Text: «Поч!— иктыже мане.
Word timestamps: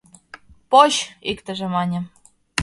«Поч!— 0.71 0.93
иктыже 1.31 1.67
мане. 1.73 1.99